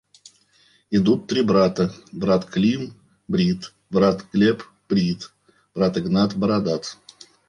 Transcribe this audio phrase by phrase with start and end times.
[0.89, 1.85] Идут три брата:
[2.23, 2.95] брат Клим
[3.29, 5.29] брит, брат Глеб брит,
[5.75, 6.91] брат Игнат бородат.